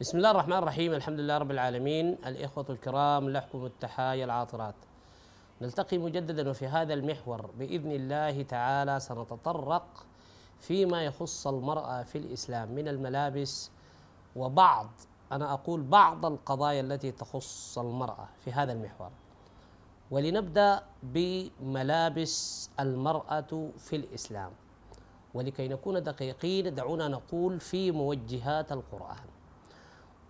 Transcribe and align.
بسم 0.00 0.16
الله 0.18 0.30
الرحمن 0.30 0.56
الرحيم 0.56 0.92
الحمد 0.94 1.20
لله 1.20 1.38
رب 1.38 1.50
العالمين 1.50 2.18
الإخوة 2.26 2.66
الكرام 2.70 3.28
لكم 3.30 3.66
التحايا 3.66 4.24
العاطرات. 4.24 4.74
نلتقي 5.62 5.98
مجددا 5.98 6.50
وفي 6.50 6.66
هذا 6.66 6.94
المحور 6.94 7.50
بإذن 7.58 7.92
الله 7.92 8.42
تعالى 8.42 9.00
سنتطرق 9.00 10.06
فيما 10.60 11.04
يخص 11.04 11.46
المرأة 11.46 12.02
في 12.02 12.18
الإسلام 12.18 12.72
من 12.72 12.88
الملابس 12.88 13.70
وبعض 14.36 14.90
أنا 15.32 15.52
أقول 15.52 15.82
بعض 15.82 16.26
القضايا 16.26 16.80
التي 16.80 17.12
تخص 17.12 17.78
المرأة 17.78 18.28
في 18.44 18.52
هذا 18.52 18.72
المحور. 18.72 19.10
ولنبدأ 20.10 20.82
بملابس 21.02 22.70
المرأة 22.80 23.70
في 23.78 23.96
الإسلام. 23.96 24.50
ولكي 25.34 25.68
نكون 25.68 26.02
دقيقين 26.02 26.74
دعونا 26.74 27.08
نقول 27.08 27.60
في 27.60 27.90
موجهات 27.90 28.72
القرآن. 28.72 29.39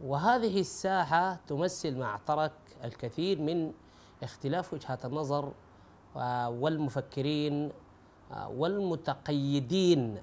وهذه 0.05 0.61
الساحة 0.61 1.39
تمثل 1.47 1.97
معترك 1.99 2.53
الكثير 2.85 3.41
من 3.41 3.73
اختلاف 4.23 4.75
وجهات 4.75 5.05
النظر 5.05 5.53
آه، 6.17 6.49
والمفكرين 6.49 7.73
آه، 8.33 8.49
والمتقيدين 8.49 10.23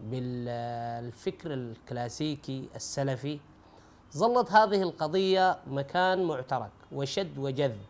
بالفكر 0.00 1.54
الكلاسيكي 1.54 2.68
السلفي. 2.76 3.40
ظلت 4.16 4.52
هذه 4.52 4.82
القضية 4.82 5.58
مكان 5.66 6.24
معترك 6.24 6.70
وشد 6.92 7.38
وجذب 7.38 7.80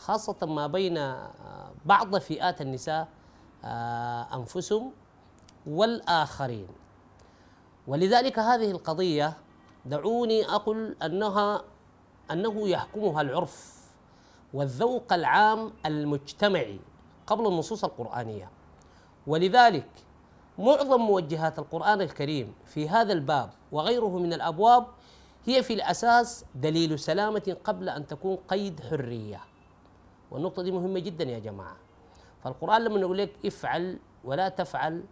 خاصة 0.00 0.46
ما 0.46 0.66
بين 0.66 0.98
آه، 0.98 1.70
بعض 1.84 2.16
فئات 2.18 2.60
النساء 2.60 3.08
أنفسهم 4.34 4.92
والآخرين. 5.66 6.68
ولذلك 7.86 8.38
هذه 8.38 8.70
القضية 8.70 9.36
دعوني 9.84 10.44
أقول 10.44 10.96
أنها 11.02 11.62
أنه 12.30 12.68
يحكمها 12.68 13.20
العرف 13.20 13.80
والذوق 14.54 15.12
العام 15.12 15.72
المجتمعي 15.86 16.80
قبل 17.26 17.46
النصوص 17.46 17.84
القرآنية. 17.84 18.50
ولذلك 19.26 19.88
معظم 20.58 21.00
موجهات 21.00 21.58
القرآن 21.58 22.00
الكريم 22.00 22.54
في 22.66 22.88
هذا 22.88 23.12
الباب 23.12 23.50
وغيره 23.72 24.18
من 24.18 24.32
الأبواب 24.32 24.86
هي 25.44 25.62
في 25.62 25.72
الأساس 25.72 26.44
دليل 26.54 26.98
سلامة 26.98 27.56
قبل 27.64 27.88
أن 27.88 28.06
تكون 28.06 28.36
قيد 28.36 28.80
حرية. 28.80 29.40
والنقطة 30.30 30.62
دي 30.62 30.70
مهمة 30.70 30.98
جدا 30.98 31.24
يا 31.24 31.38
جماعة. 31.38 31.76
فالقرآن 32.44 32.84
لما 32.84 33.00
نقول 33.00 33.18
لك 33.18 33.32
افعل 33.46 33.98
ولا 34.24 34.48
تفعل 34.48 35.04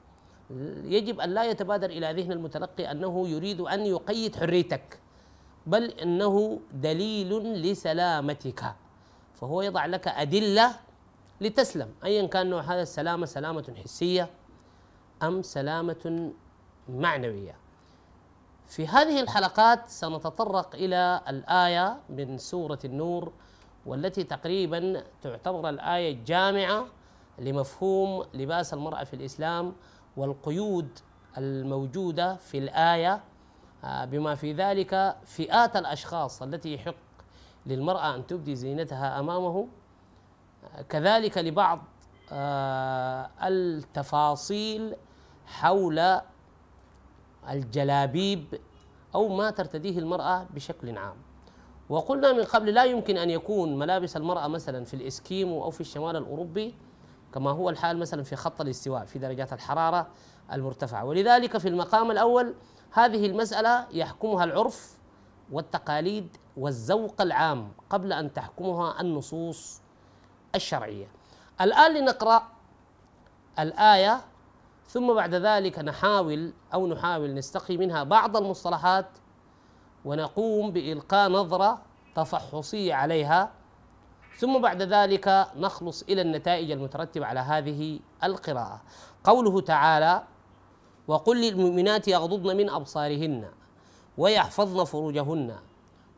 يجب 0.85 1.21
أن 1.21 1.31
لا 1.31 1.45
يتبادر 1.45 1.91
إلى 1.91 2.23
ذهن 2.23 2.33
المتلقي 2.33 2.91
أنه 2.91 3.29
يريد 3.29 3.61
أن 3.61 3.87
يقيد 3.87 4.37
حريتك 4.37 4.99
بل 5.67 5.85
إنه 5.85 6.61
دليل 6.73 7.63
لسلامتك. 7.63 8.65
فهو 9.35 9.63
يضع 9.63 9.87
لك 9.87 10.09
أدلة 10.09 10.77
لتسلم 11.41 11.89
ايا 12.05 12.27
كان 12.27 12.51
نوع 12.51 12.61
هذا 12.61 12.83
السلامة 12.83 13.27
سلامة 13.27 13.75
حسية 13.85 14.31
أم 15.23 15.43
سلامة 15.43 16.33
معنوية. 16.89 17.57
في 18.69 18.87
هذه 18.87 19.21
الحلقات 19.21 19.89
سنتطرق 19.89 20.75
إلى 20.75 21.21
الآية 21.29 21.99
من 22.11 22.39
سورة 22.39 22.79
النور 22.85 23.33
والتي 23.87 24.25
تقريبا 24.25 25.03
تعتبر 25.23 25.69
الآية 25.69 26.13
الجامعة 26.13 26.87
لمفهوم 27.39 28.27
لباس 28.35 28.75
المرأة 28.75 29.05
في 29.05 29.15
الإسلام 29.15 29.73
والقيود 30.17 30.99
الموجودة 31.39 32.37
في 32.37 32.59
الآية 32.59 33.21
آه، 33.85 34.05
بما 34.05 34.35
في 34.35 34.53
ذلك 34.53 35.17
فئات 35.25 35.77
الأشخاص 35.77 36.43
التي 36.43 36.75
يحق 36.75 36.95
للمرأة 37.67 38.15
أن 38.15 38.27
تبدي 38.27 38.55
زينتها 38.57 39.21
أمامه. 39.21 39.69
آه، 40.75 40.83
كذلك 40.83 41.39
لبعض 41.39 41.81
آه، 42.33 43.31
التفاصيل 43.43 44.97
حول 45.47 46.21
الجلابيب 47.51 48.61
أو 49.15 49.29
ما 49.29 49.51
ترتديه 49.51 49.99
المرأة 49.99 50.47
بشكل 50.55 50.99
عام. 50.99 51.17
وقلنا 51.89 52.33
من 52.33 52.45
قبل 52.45 52.75
لا 52.75 52.85
يمكن 52.85 53.17
أن 53.17 53.31
يكون 53.31 53.79
ملابس 53.79 54.17
المرأة 54.17 54.49
مثلا 54.49 54.85
في 54.85 54.95
الإسكيمو 54.95 55.65
أو 55.65 55.71
في 55.71 55.81
الشمال 55.81 56.17
الأوروبي 56.17 56.75
كما 57.35 57.51
هو 57.51 57.71
الحال 57.71 57.99
مثلا 57.99 58.23
في 58.23 58.37
خط 58.37 58.61
الاستواء 58.61 59.05
في 59.05 59.19
درجات 59.19 59.53
الحرارة 59.53 60.07
المرتفعة 60.53 61.05
ولذلك 61.05 61.59
في 61.59 61.69
المقام 61.69 62.11
الأول 62.11 62.55
هذه 62.93 63.27
المسألة 63.27 63.87
يحكمها 63.93 64.45
العرف 64.45 64.99
والتقاليد 65.53 66.37
والذوق 66.57 67.21
العام 67.21 67.73
قبل 67.91 68.13
أن 68.13 68.33
تحكمها 68.33 69.01
النصوص 69.01 69.81
الشرعية. 70.55 71.07
الآن 71.61 71.95
لنقرأ 71.95 72.43
الآية 73.59 74.21
ثم 74.89 75.15
بعد 75.15 75.35
ذلك 75.35 75.79
نحاول 75.79 76.53
أو 76.75 76.87
نحاول 76.87 77.35
نستقي 77.35 77.77
منها 77.77 78.03
بعض 78.05 78.37
المصطلحات 78.37 79.07
ونقوم 80.05 80.71
بإلقاء 80.71 81.31
نظرة 81.31 81.83
تفحصية 82.15 82.95
عليها 82.95 83.51
ثم 84.39 84.59
بعد 84.59 84.83
ذلك 84.83 85.47
نخلص 85.57 86.03
إلى 86.03 86.23
النتائج 86.23 86.71
المترتبة 86.71 87.27
على 87.27 87.41
هذه 87.41 88.01
القراءة. 88.25 88.81
قوله 89.25 89.61
تعالى 89.61 90.23
وقل 91.09 91.37
للمؤمنات 91.41 92.09
يغضضن 92.09 92.57
من 92.57 92.71
أبصارهن 92.71 93.45
ويحفظن 94.19 94.85
فروجهن 94.85 95.55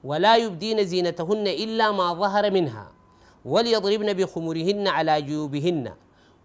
ولا 0.04 0.36
يبدين 0.36 0.84
زينتهن 0.84 1.46
إلا 1.46 1.92
ما 1.92 2.14
ظهر 2.14 2.50
منها 2.50 2.92
وليضربن 3.44 4.12
بخمرهن 4.12 4.88
على 4.88 5.22
جيوبهن 5.22 5.92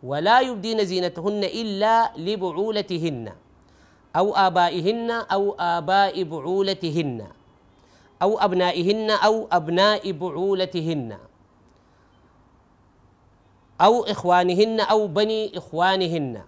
ولا 0.03 0.39
يبدين 0.41 0.85
زينتهن 0.85 1.43
إلا 1.43 2.11
لبعولتهن 2.17 3.33
أو 4.15 4.35
آبائهن 4.35 5.11
أو 5.11 5.55
آباء 5.59 6.23
بعولتهن 6.23 7.27
أو 8.21 8.39
أبنائهن 8.39 9.09
أو 9.11 9.47
أبناء 9.51 10.11
بعولتهن 10.11 11.17
أو 13.81 14.03
إخوانهن 14.03 14.79
أو 14.79 15.07
بني 15.07 15.57
إخوانهن. 15.57 16.41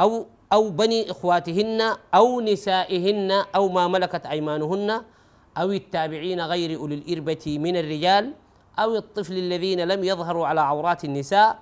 أو 0.00 0.26
أو 0.52 0.70
بني 0.70 1.10
إخواتهن 1.10 1.96
أو 2.14 2.40
نسائهن 2.40 3.30
أو 3.54 3.68
ما 3.68 3.88
ملكت 3.88 4.26
أيمانهن 4.26 5.02
أو 5.58 5.72
التابعين 5.72 6.40
غير 6.40 6.80
أولي 6.80 6.94
الإربة 6.94 7.58
من 7.58 7.76
الرجال 7.76 8.34
أو 8.78 8.96
الطفل 8.96 9.32
الذين 9.38 9.80
لم 9.80 10.04
يظهروا 10.04 10.46
على 10.46 10.60
عورات 10.60 11.04
النساء 11.04 11.58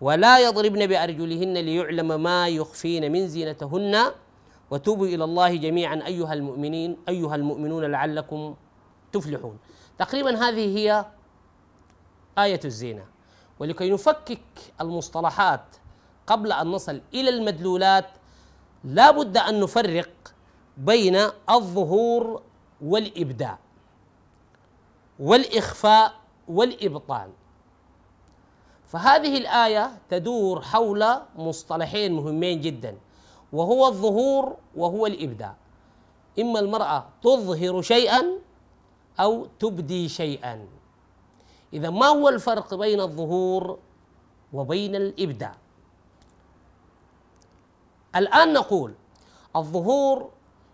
ولا 0.00 0.38
يضربن 0.38 0.86
بأرجلهن 0.86 1.54
ليعلم 1.54 2.22
ما 2.22 2.48
يخفين 2.48 3.12
من 3.12 3.28
زينتهن. 3.28 3.96
وتوبوا 4.70 5.06
إلى 5.06 5.24
الله 5.24 5.56
جميعا 5.56 6.06
أيها 6.06 6.32
المؤمنين 6.32 6.96
أيها 7.08 7.34
المؤمنون 7.34 7.84
لعلكم 7.84 8.54
تفلحون. 9.12 9.58
تقريبا 9.98 10.38
هذه 10.38 10.78
هي 10.78 11.04
آية 12.38 12.60
الزينة. 12.64 13.04
ولكي 13.60 13.90
نفكك 13.90 14.40
المصطلحات 14.80 15.64
قبل 16.26 16.52
أن 16.52 16.66
نصل 16.66 17.00
إلى 17.14 17.28
المدلولات 17.28 18.06
لا 18.84 19.10
بد 19.10 19.36
أن 19.36 19.60
نفرق 19.60 20.10
بين 20.76 21.16
الظهور 21.50 22.42
والإبداع 22.80 23.58
والإخفاء 25.18 26.12
والإبطان. 26.48 27.32
فهذه 28.86 29.38
الآية 29.38 29.98
تدور 30.08 30.62
حول 30.62 31.06
مصطلحين 31.36 32.12
مهمين 32.12 32.60
جدا 32.60 32.98
وهو 33.52 33.86
الظهور 33.86 34.56
وهو 34.76 35.06
الإبداع. 35.06 35.54
إما 36.38 36.60
المرأة 36.60 37.08
تظهر 37.22 37.82
شيئا 37.82 38.22
أو 39.20 39.46
تبدي 39.58 40.08
شيئا. 40.08 40.66
إذا 41.72 41.90
ما 41.90 42.06
هو 42.06 42.28
الفرق 42.28 42.74
بين 42.74 43.00
الظهور 43.00 43.78
وبين 44.52 44.96
الإبداع؟ 44.96 45.54
الآن 48.16 48.52
نقول 48.52 48.94
الظهور 49.56 50.30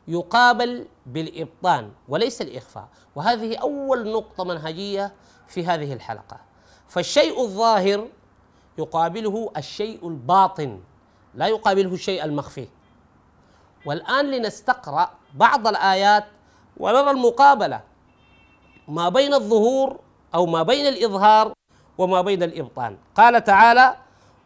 يقابل 0.08 0.86
بالإبطان 1.06 1.92
وليس 2.08 2.42
الإخفاء 2.42 2.88
وهذه 3.16 3.56
أول 3.56 4.12
نقطة 4.12 4.44
منهجية 4.44 5.12
في 5.48 5.66
هذه 5.66 5.92
الحلقة. 5.92 6.40
فالشيء 6.88 7.40
الظاهر 7.42 8.08
يقابله 8.78 9.50
الشيء 9.56 10.08
الباطن 10.08 10.80
لا 11.34 11.46
يقابله 11.46 11.94
الشيء 11.94 12.24
المخفي. 12.24 12.68
والآن 13.86 14.30
لنستقرأ 14.30 15.10
بعض 15.34 15.66
الآيات 15.66 16.24
ونرى 16.76 17.10
المقابلة 17.10 17.80
ما 18.88 19.08
بين 19.08 19.34
الظهور 19.34 20.00
أو 20.34 20.46
ما 20.46 20.62
بين 20.62 20.86
الإظهار 20.86 21.52
وما 21.98 22.20
بين 22.20 22.42
الإبطان. 22.42 22.96
قال 23.16 23.44
تعالى 23.44 23.96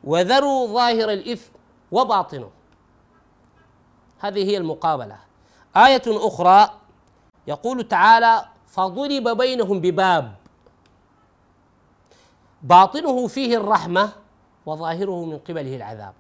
وذروا 0.05 0.67
ظاهر 0.67 1.11
الإثم 1.11 1.53
وباطنه. 1.93 2.51
هذه 4.21 4.51
هي 4.51 4.57
المقابلة. 4.57 5.17
آية 5.77 6.03
أخرى 6.07 6.71
يقول 7.47 7.89
تعالى 7.89 8.45
فضرب 8.67 9.29
بينهم 9.29 9.81
بباب. 9.81 10.35
باطنه 12.63 13.27
فيه 13.27 13.57
الرحمة 13.57 14.13
وظاهره 14.67 15.25
من 15.25 15.39
قبله 15.39 15.77
العذاب. 15.77 16.15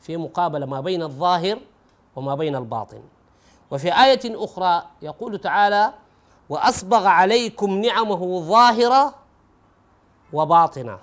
في 0.00 0.16
مقابلة 0.16 0.66
ما 0.66 0.80
بين 0.80 1.02
الظاهر 1.02 1.58
وما 2.16 2.34
بين 2.34 2.56
الباطن. 2.56 3.02
وفي 3.70 3.88
آية 4.04 4.44
أخرى 4.44 4.82
يقول 5.02 5.38
تعالى 5.38 5.92
واسبغ 6.52 7.06
عليكم 7.06 7.70
نعمه 7.80 8.40
ظاهرة 8.40 9.14
وباطنة. 10.32 10.98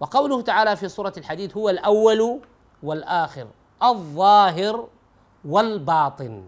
وقوله 0.00 0.42
تعالى 0.42 0.76
في 0.76 0.88
سورة 0.88 1.12
الحديد 1.16 1.58
هو 1.58 1.70
الأول 1.70 2.40
والآخر 2.82 3.46
الظاهر 3.82 4.88
والباطن. 5.44 6.44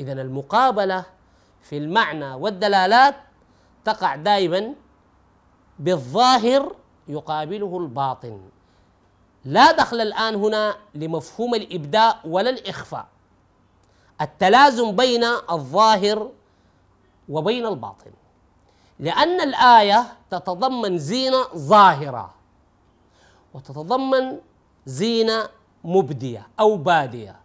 اذا 0.00 0.12
المقابلة 0.12 1.04
في 1.62 1.78
المعنى 1.78 2.34
والدلالات 2.34 3.14
تقع 3.84 4.16
دائما 4.16 4.74
بالظاهر 5.78 6.76
يقابله 7.08 7.78
الباطن. 7.78 8.40
لا 9.44 9.72
دخل 9.72 10.00
الآن 10.00 10.34
هنا 10.34 10.76
لمفهوم 10.94 11.54
الإبداء 11.54 12.20
ولا 12.24 12.50
الإخفاء. 12.50 13.13
التلازم 14.20 14.96
بين 14.96 15.24
الظاهر 15.50 16.30
وبين 17.28 17.66
الباطن. 17.66 18.12
لأن 18.98 19.40
الآية 19.40 20.06
تتضمن 20.30 20.98
زينة 20.98 21.42
ظاهرة 21.56 22.34
وتتضمن 23.54 24.38
زينة 24.86 25.48
مبدية 25.84 26.46
أو 26.60 26.76
بادية. 26.76 27.36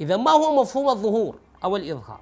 إذا 0.00 0.16
ما 0.16 0.30
هو 0.30 0.62
مفهوم 0.62 0.88
الظهور 0.88 1.38
أو 1.64 1.76
الإظهار؟ 1.76 2.20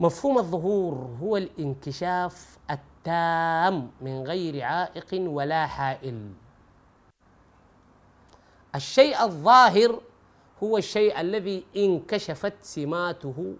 مفهوم 0.00 0.38
الظهور 0.38 1.10
هو 1.22 1.36
الانكشاف 1.36 2.58
التام 2.70 3.90
من 4.00 4.22
غير 4.26 4.62
عائق 4.62 5.08
ولا 5.12 5.66
حائل. 5.66 6.32
الشيء 8.74 9.24
الظاهر 9.24 10.00
هو 10.62 10.78
الشيء 10.78 11.20
الذي 11.20 11.64
انكشفت 11.76 12.54
سماته 12.62 13.54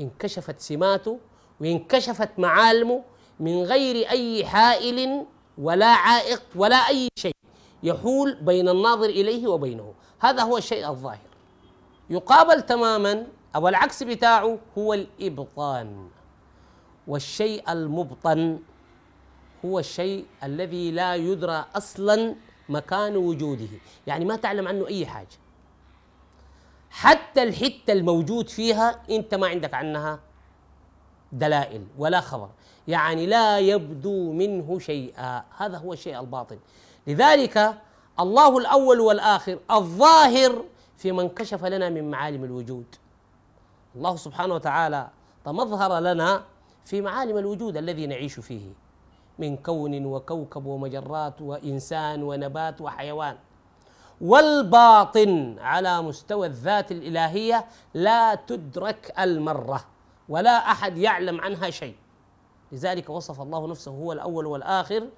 انكشفت 0.00 0.60
سماته 0.60 1.18
وانكشفت 1.60 2.38
معالمه 2.38 3.04
من 3.40 3.62
غير 3.62 4.10
أي 4.10 4.46
حائل 4.46 5.26
ولا 5.58 5.86
عائق 5.86 6.42
ولا 6.56 6.76
أي 6.76 7.08
شيء 7.18 7.34
يحول 7.82 8.34
بين 8.34 8.68
الناظر 8.68 9.04
إليه 9.04 9.46
وبينه. 9.46 9.94
هذا 10.20 10.42
هو 10.42 10.56
الشيء 10.56 10.88
الظاهر. 10.88 11.28
يقابل 12.10 12.62
تماما 12.62 13.26
أو 13.56 13.68
العكس 13.68 14.02
بتاعه 14.02 14.58
هو 14.78 14.94
الإبطان. 14.94 16.08
والشيء 17.06 17.72
المبطن 17.72 18.58
هو 19.64 19.78
الشيء 19.78 20.26
الذي 20.44 20.90
لا 20.90 21.14
يدرى 21.14 21.64
أصلا 21.76 22.34
مكان 22.68 23.16
وجوده. 23.16 23.68
يعني 24.06 24.24
ما 24.24 24.36
تعلم 24.36 24.68
عنه 24.68 24.86
أي 24.86 25.06
حاجة. 25.06 25.38
حتى 26.90 27.42
الحتة 27.42 27.92
الموجود 27.92 28.48
فيها 28.48 29.00
انت 29.10 29.34
ما 29.34 29.46
عندك 29.46 29.74
عنها 29.74 30.20
دلائل 31.32 31.86
ولا 31.98 32.20
خبر. 32.20 32.48
يعني 32.88 33.26
لا 33.26 33.58
يبدو 33.58 34.32
منه 34.32 34.78
شيئا. 34.78 35.44
هذا 35.56 35.78
هو 35.78 35.92
الشيء 35.92 36.20
الباطن 36.20 36.58
لذلك 37.06 37.74
الله 38.20 38.58
الأول 38.58 39.00
والآخر 39.00 39.58
الظاهر 39.70 40.64
في 40.96 41.12
من 41.12 41.28
كشف 41.28 41.64
لنا 41.64 41.88
من 41.88 42.10
معالم 42.10 42.44
الوجود. 42.44 42.86
الله 43.96 44.16
سبحانه 44.16 44.54
وتعالى 44.54 45.08
تمظهر 45.44 45.98
لنا 45.98 46.42
في 46.84 47.00
معالم 47.00 47.36
الوجود 47.36 47.76
الذي 47.76 48.06
نعيش 48.06 48.40
فيه. 48.40 48.72
من 49.38 49.56
كون 49.56 50.04
وكوكب 50.04 50.66
ومجرات 50.66 51.42
وإنسان 51.42 52.22
ونبات 52.22 52.80
وحيوان. 52.80 53.36
والباطن 54.20 55.58
على 55.58 56.02
مستوى 56.02 56.46
الذات 56.46 56.92
الإلهية 56.92 57.66
لا 57.94 58.34
تدرك 58.34 59.14
المرة 59.18 59.84
ولا 60.28 60.70
أحد 60.70 60.98
يعلم 60.98 61.40
عنها 61.40 61.70
شيء. 61.70 61.96
لذلك 62.72 63.10
وصف 63.10 63.40
الله 63.40 63.68
نفسه 63.68 63.90
هو 63.90 64.12
الأول 64.12 64.46
والآخر 64.46 65.08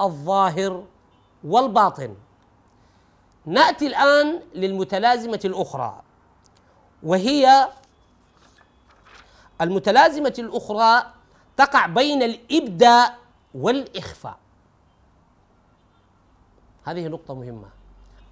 الظاهر 0.00 0.84
والباطن. 1.44 2.14
نأتي 3.46 3.86
الآن 3.86 4.40
للمتلازمة 4.54 5.40
الأخرى 5.44 6.02
وهي 7.02 7.68
المتلازمة 9.60 10.34
الأخرى 10.38 11.12
تقع 11.56 11.86
بين 11.86 12.22
الإبداء 12.22 13.18
والإخفاء. 13.54 14.36
هذه 16.84 17.08
نقطة 17.08 17.34
مهمة. 17.34 17.79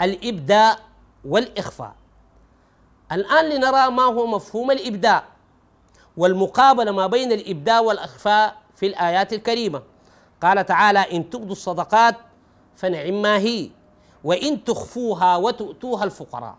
الإبداء 0.03 0.79
والإخفاء. 1.25 1.95
الآن 3.13 3.45
لنرى 3.45 3.91
ما 3.91 4.03
هو 4.03 4.27
مفهوم 4.27 4.71
الإبداء 4.71 5.25
والمقابلة 6.17 6.93
ما 6.93 7.07
بين 7.07 7.33
الإبداء 7.33 7.85
والإخفاء 7.85 8.57
في 8.75 8.87
الآيات 8.87 9.33
الكريمة. 9.33 9.83
قال 10.43 10.67
تعالى 10.67 10.99
إن 10.99 11.31
تبدوا 11.31 11.53
الصدقات 11.53 12.17
فنعم 12.77 13.23
ما 13.23 13.39
هي 13.39 13.71
وإن 14.25 14.65
تخفوها 14.65 15.37
وتؤتوها 15.37 16.05
الفقراء. 16.05 16.57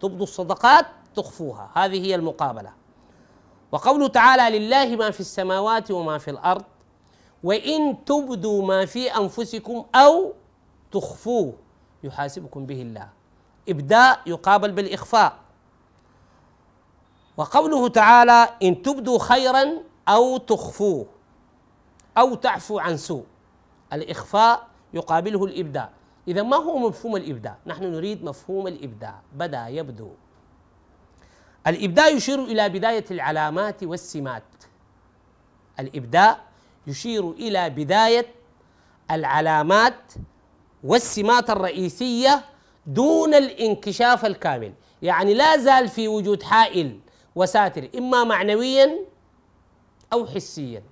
تبدوا 0.00 0.22
الصدقات 0.22 0.86
تخفوها. 1.16 1.70
هذه 1.74 2.06
هي 2.06 2.14
المقابلة. 2.14 2.72
وقوله 3.72 4.08
تعالى 4.08 4.58
لله 4.58 4.96
ما 4.96 5.10
في 5.10 5.20
السماوات 5.20 5.90
وما 5.90 6.18
في 6.18 6.30
الأرض 6.30 6.64
وإن 7.44 8.04
تبدوا 8.04 8.66
ما 8.66 8.86
في 8.86 9.16
أنفسكم 9.16 9.84
أو 9.94 10.32
تخفوه. 10.92 11.52
يحاسبكم 12.02 12.66
به 12.66 12.82
الله. 12.82 13.08
إبداء 13.68 14.20
يقابل 14.26 14.72
بالإخفاء. 14.72 15.38
وقوله 17.36 17.88
تعالى 17.88 18.48
إن 18.62 18.82
تبدوا 18.82 19.18
خيرا 19.18 19.64
أو 20.08 20.36
تخفوه 20.36 21.06
أو 22.18 22.34
تعفو 22.34 22.78
عن 22.78 22.96
سوء. 22.96 23.26
الإخفاء 23.92 24.66
يقابله 24.94 25.44
الإبداء. 25.44 25.92
إذا 26.28 26.42
ما 26.42 26.56
هو 26.56 26.78
مفهوم 26.78 27.16
الإبداء؟ 27.16 27.58
نحن 27.66 27.84
نريد 27.84 28.24
مفهوم 28.24 28.66
الابداع 28.66 29.20
بدا 29.32 29.68
يبدو. 29.68 30.10
الإبداء 31.66 32.16
يشير 32.16 32.44
إلى 32.44 32.68
بداية 32.68 33.04
العلامات 33.10 33.84
والسمات. 33.84 34.42
الإبداء 35.80 36.40
يشير 36.86 37.30
إلى 37.30 37.70
بداية 37.70 38.26
العلامات 39.10 40.12
والسمات 40.84 41.50
الرئيسية 41.50 42.44
دون 42.86 43.34
الانكشاف 43.34 44.24
الكامل. 44.24 44.72
يعني 45.02 45.34
لا 45.34 45.56
زال 45.56 45.88
في 45.88 46.08
وجود 46.08 46.42
حائل 46.42 47.00
وساتر 47.34 47.88
إما 47.98 48.24
معنويا 48.24 48.98
أو 50.12 50.26
حسيا. 50.26 50.82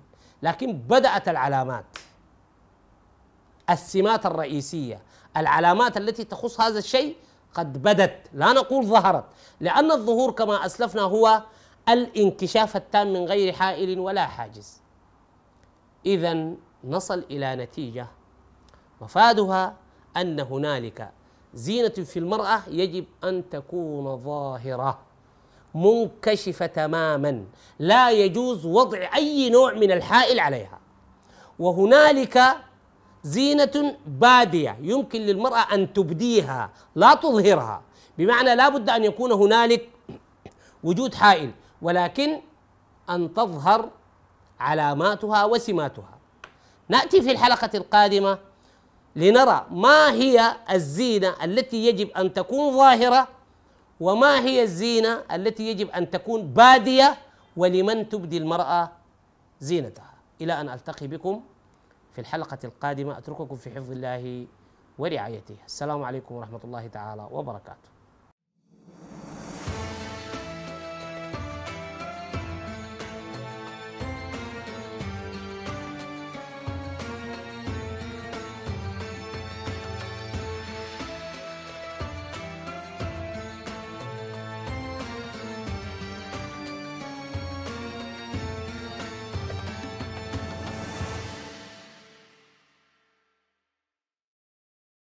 لكن 0.41 0.73
بدأت 0.73 1.27
العلامات. 1.27 1.85
السمات 3.69 4.25
الرئيسية 4.25 5.01
العلامات 5.37 5.97
التي 5.97 6.23
تخص 6.23 6.61
هذا 6.61 6.79
الشيء 6.79 7.15
قد 7.53 7.81
بدت 7.81 8.27
لا 8.33 8.53
نقول 8.53 8.85
ظهرت. 8.85 9.25
لأن 9.59 9.91
الظهور 9.91 10.31
كما 10.31 10.65
أسلفنا 10.65 11.01
هو 11.01 11.43
الانكشاف 11.89 12.75
التام 12.75 13.13
من 13.13 13.25
غير 13.25 13.53
حائل 13.53 13.99
ولا 13.99 14.25
حاجز. 14.27 14.81
اذا 16.05 16.53
نصل 16.83 17.25
إلى 17.31 17.55
نتيجة 17.55 18.07
مفادها 19.01 19.75
أن 20.17 20.39
هنالك 20.39 21.11
زينة 21.53 21.89
في 21.89 22.19
المرأة 22.19 22.61
يجب 22.67 23.05
أن 23.23 23.49
تكون 23.49 24.17
ظاهرة 24.17 24.99
منكشفة 25.75 26.65
تماما 26.65 27.45
لا 27.79 28.11
يجوز 28.11 28.65
وضع 28.65 29.09
أي 29.15 29.49
نوع 29.49 29.73
من 29.73 29.91
الحائل 29.91 30.39
عليها. 30.39 30.79
وهنالك 31.59 32.39
زينة 33.23 33.97
بادية 34.07 34.77
يمكن 34.81 35.21
للمرأة 35.21 35.73
أن 35.73 35.93
تبديها 35.93 36.69
لا 36.95 37.13
تظهرها. 37.13 37.81
بمعنى 38.17 38.55
لا 38.55 38.69
بد 38.69 38.89
أن 38.89 39.03
يكون 39.03 39.31
هنالك 39.31 39.89
وجود 40.83 41.13
حائل 41.15 41.51
ولكن 41.81 42.41
أن 43.09 43.33
تظهر 43.33 43.89
علاماتها 44.59 45.45
وسماتها. 45.45 46.17
نأتي 46.89 47.21
في 47.21 47.31
الحلقة 47.31 47.69
القادمة 47.75 48.39
لنرى 49.17 49.65
ما 49.71 50.11
هي 50.11 50.55
الزينة 50.71 51.35
التي 51.43 51.85
يجب 51.85 52.09
أن 52.09 52.33
تكون 52.33 52.77
ظاهرة 52.77 53.27
وما 53.99 54.39
هي 54.39 54.63
الزينة 54.63 55.23
التي 55.31 55.67
يجب 55.71 55.89
أن 55.89 56.09
تكون 56.09 56.53
بادية 56.53 57.17
ولمن 57.57 58.09
تبدي 58.09 58.37
المرأة 58.37 58.91
زينتها. 59.59 60.13
إلى 60.41 60.53
أن 60.61 60.69
ألتقي 60.69 61.07
بكم 61.07 61.41
في 62.13 62.21
الحلقة 62.21 62.57
القادمة. 62.63 63.17
أترككم 63.17 63.55
في 63.55 63.69
حفظ 63.69 63.91
الله 63.91 64.45
ورعايته. 64.97 65.55
السلام 65.65 66.03
عليكم 66.03 66.35
ورحمة 66.35 66.59
الله 66.63 66.87
تعالى 66.87 67.27
وبركاته. 67.31 67.96